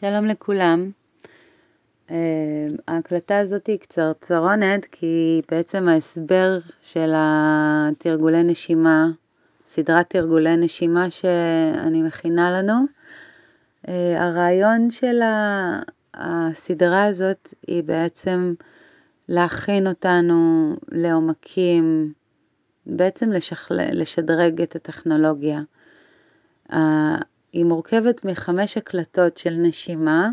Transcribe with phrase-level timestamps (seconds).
[0.00, 0.90] שלום לכולם.
[2.10, 2.16] אה,
[2.88, 9.06] ההקלטה הזאת היא קצרצרונת כי בעצם ההסבר של התרגולי נשימה,
[9.66, 12.74] סדרת תרגולי נשימה שאני מכינה לנו,
[13.88, 15.20] אה, הרעיון של
[16.14, 18.54] הסדרה הזאת היא בעצם
[19.28, 22.12] להכין אותנו לעומקים,
[22.86, 25.60] בעצם לשכל, לשדרג את הטכנולוגיה.
[27.54, 30.30] היא מורכבת מחמש הקלטות של נשימה,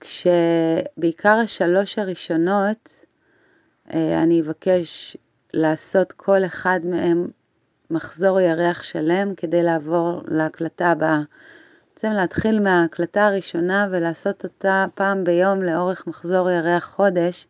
[0.00, 3.04] כשבעיקר השלוש הראשונות
[3.94, 5.16] אה, אני אבקש
[5.54, 7.28] לעשות כל אחד מהם
[7.90, 11.20] מחזור ירח שלם כדי לעבור להקלטה הבאה.
[11.92, 17.46] בעצם להתחיל מההקלטה הראשונה ולעשות אותה פעם ביום לאורך מחזור ירח חודש,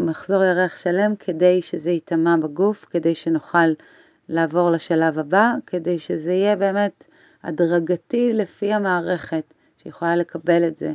[0.00, 3.68] מחזור ירח שלם כדי שזה ייטמע בגוף, כדי שנוכל
[4.28, 7.04] לעבור לשלב הבא, כדי שזה יהיה באמת
[7.46, 10.92] הדרגתי לפי המערכת שיכולה לקבל את זה.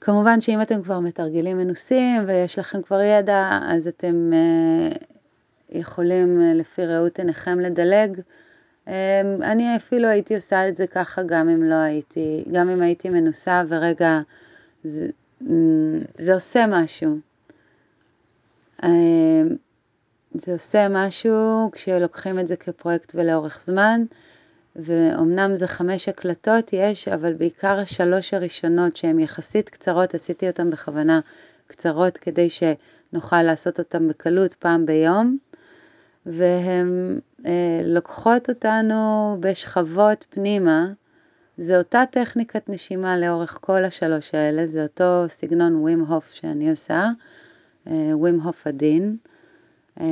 [0.00, 4.98] כמובן שאם אתם כבר מתרגלים מנוסים ויש לכם כבר ידע, אז אתם uh,
[5.70, 8.20] יכולים uh, לפי ראות עיניכם לדלג.
[8.86, 8.90] Um,
[9.42, 13.62] אני אפילו הייתי עושה את זה ככה גם אם לא הייתי, גם אם הייתי מנוסה
[13.68, 14.20] ורגע,
[14.84, 15.08] זה,
[16.18, 17.18] זה עושה משהו.
[18.82, 18.86] Um,
[20.34, 24.04] זה עושה משהו כשלוקחים את זה כפרויקט ולאורך זמן.
[24.78, 31.20] ואומנם זה חמש הקלטות יש, אבל בעיקר השלוש הראשונות שהן יחסית קצרות, עשיתי אותן בכוונה
[31.66, 35.38] קצרות כדי שנוכל לעשות אותן בקלות פעם ביום,
[36.26, 40.86] והן אה, לוקחות אותנו בשכבות פנימה.
[41.58, 47.08] זה אותה טכניקת נשימה לאורך כל השלוש האלה, זה אותו סגנון ווים הוף שאני עושה,
[47.86, 49.16] אה, ווים הוף עדין.
[50.00, 50.06] אה,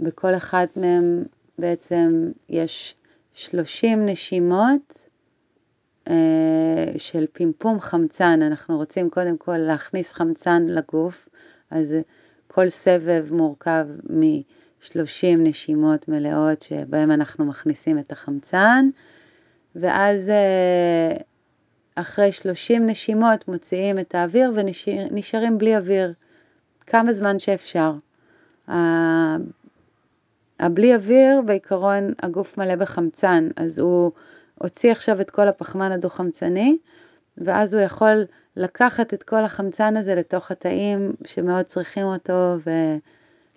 [0.00, 1.24] בכל אחד מהם
[1.58, 2.94] בעצם יש
[3.38, 5.08] 30 נשימות
[6.08, 6.14] אה,
[6.98, 8.42] של פמפום חמצן.
[8.42, 11.28] אנחנו רוצים קודם כל להכניס חמצן לגוף,
[11.70, 11.96] אז
[12.46, 18.88] כל סבב מורכב מ-30 נשימות מלאות שבהם אנחנו מכניסים את החמצן,
[19.76, 21.16] ואז אה,
[21.94, 26.12] אחרי 30 נשימות מוציאים את האוויר ונשארים בלי אוויר
[26.86, 27.92] כמה זמן שאפשר.
[30.60, 34.12] הבלי אוויר, בעיקרון הגוף מלא בחמצן, אז הוא
[34.54, 36.76] הוציא עכשיו את כל הפחמן הדו-חמצני,
[37.38, 38.24] ואז הוא יכול
[38.56, 42.56] לקחת את כל החמצן הזה לתוך התאים שמאוד צריכים אותו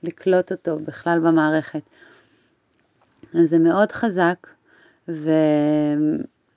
[0.04, 1.82] ולקלוט אותו בכלל במערכת.
[3.34, 4.48] אז זה מאוד חזק,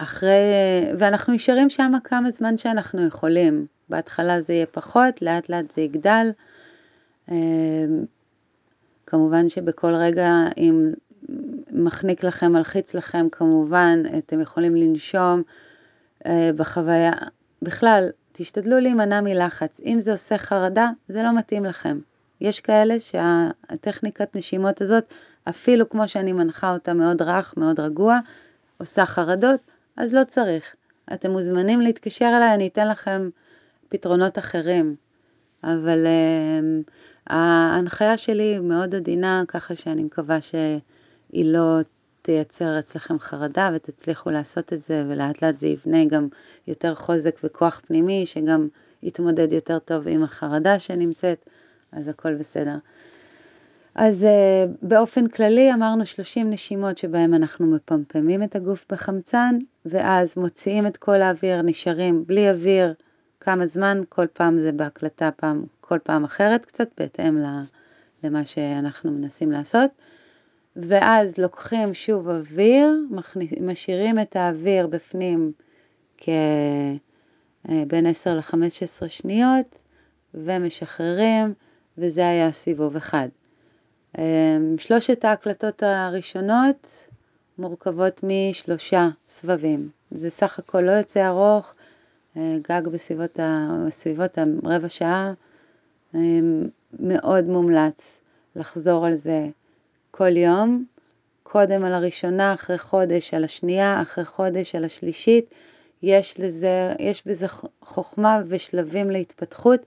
[0.01, 0.39] ואחרי,
[0.99, 3.67] ואנחנו נשארים שם כמה זמן שאנחנו יכולים.
[3.89, 6.31] בהתחלה זה יהיה פחות, לאט לאט זה יגדל.
[9.07, 10.93] כמובן שבכל רגע, אם
[11.73, 15.43] מחניק לכם, מלחיץ לכם, כמובן, אתם יכולים לנשום
[16.27, 17.13] אה, בחוויה.
[17.63, 19.81] בכלל, תשתדלו להימנע מלחץ.
[19.85, 21.99] אם זה עושה חרדה, זה לא מתאים לכם.
[22.41, 25.15] יש כאלה שהטכניקת נשימות הזאת,
[25.49, 28.19] אפילו כמו שאני מנחה אותה מאוד רך, מאוד רגוע,
[28.79, 29.61] עושה חרדות,
[29.97, 30.75] אז לא צריך.
[31.13, 33.29] אתם מוזמנים להתקשר אליי, אני אתן לכם
[33.89, 34.95] פתרונות אחרים.
[35.65, 36.91] אבל uh,
[37.27, 41.79] ההנחיה שלי מאוד עדינה, ככה שאני מקווה שהיא לא
[42.23, 46.29] תייצר אצלכם חרדה ותצליחו לעשות את זה, ולאט לאט זה יבנה גם
[46.67, 48.69] יותר חוזק וכוח פנימי, שגם
[49.03, 51.49] יתמודד יותר טוב עם החרדה שנמצאת,
[51.93, 52.77] אז הכל בסדר.
[53.95, 60.87] אז uh, באופן כללי אמרנו 30 נשימות שבהם אנחנו מפמפמים את הגוף בחמצן, ואז מוציאים
[60.87, 62.95] את כל האוויר, נשארים בלי אוויר
[63.45, 67.39] כמה זמן, כל פעם זה בהקלטה, פעם כל פעם אחרת קצת, בהתאם
[68.23, 69.91] למה שאנחנו מנסים לעשות.
[70.77, 72.89] ואז לוקחים שוב אוויר,
[73.61, 75.53] משאירים את האוויר בפנים
[76.19, 76.99] כבין
[78.07, 79.83] אה, 10 ל-15 שניות,
[80.35, 81.55] ומשחררים,
[81.99, 83.29] וזה היה סיבוב אחד.
[84.19, 87.05] אה, שלושת ההקלטות הראשונות
[87.59, 89.89] מורכבות משלושה סבבים.
[90.11, 91.75] זה סך הכל לא יוצא ארוך,
[92.39, 95.33] גג בסביבות, ה, בסביבות הרבע שעה,
[97.01, 98.21] מאוד מומלץ
[98.57, 99.47] לחזור על זה
[100.11, 100.85] כל יום,
[101.43, 105.55] קודם על הראשונה, אחרי חודש על השנייה, אחרי חודש על השלישית.
[106.03, 107.47] יש לזה, יש בזה
[107.83, 109.81] חוכמה ושלבים להתפתחות,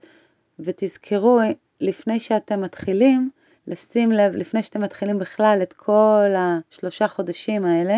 [0.60, 1.40] ותזכרו,
[1.80, 3.30] לפני שאתם מתחילים,
[3.66, 7.96] לשים לב, לפני שאתם מתחילים בכלל את כל השלושה חודשים האלה,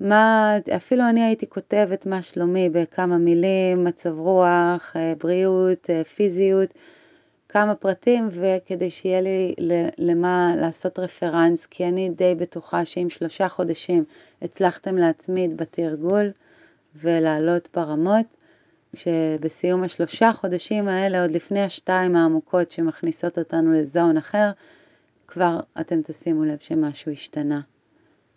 [0.00, 6.74] מה, אפילו אני הייתי כותבת מה שלומי בכמה מילים, מצב רוח, אה, בריאות, אה, פיזיות,
[7.48, 9.54] כמה פרטים וכדי שיהיה לי
[9.98, 14.04] למה לעשות רפרנס, כי אני די בטוחה שאם שלושה חודשים
[14.42, 16.30] הצלחתם להתמיד בתרגול
[16.96, 18.26] ולעלות ברמות,
[18.94, 24.50] שבסיום השלושה חודשים האלה, עוד לפני השתיים העמוקות שמכניסות אותנו לזון אחר,
[25.26, 27.60] כבר אתם תשימו לב שמשהו השתנה,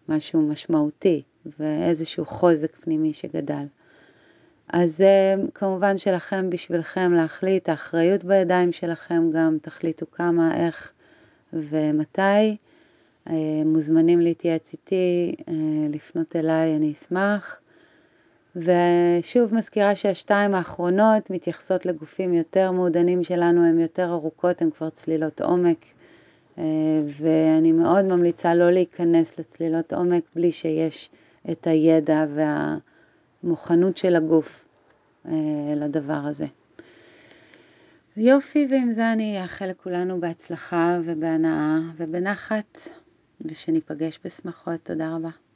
[0.09, 1.23] משהו משמעותי
[1.59, 3.65] ואיזשהו חוזק פנימי שגדל.
[4.73, 5.03] אז
[5.53, 10.91] כמובן שלכם, בשבילכם להחליט, האחריות בידיים שלכם גם, תחליטו כמה, איך
[11.53, 12.57] ומתי.
[13.29, 15.53] אה, מוזמנים להתייעץ איתי, אה,
[15.89, 17.59] לפנות אליי, אני אשמח.
[18.55, 25.41] ושוב מזכירה שהשתיים האחרונות מתייחסות לגופים יותר מעודנים שלנו, הן יותר ארוכות, הן כבר צלילות
[25.41, 25.85] עומק,
[26.57, 26.63] אה,
[27.05, 31.09] ואני מאוד ממליצה לא להיכנס לצלילות עומק בלי שיש
[31.51, 32.25] את הידע
[33.43, 34.65] והמוכנות של הגוף
[35.25, 35.31] אה,
[35.75, 36.45] לדבר הזה.
[38.17, 42.79] יופי, ועם זה אני אאחל לכולנו בהצלחה ובהנאה ובנחת,
[43.41, 44.79] ושניפגש בשמחות.
[44.83, 45.48] תודה רבה.